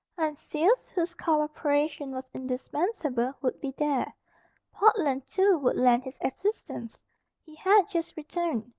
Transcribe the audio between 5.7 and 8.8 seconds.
lend his assistance. He had just returned.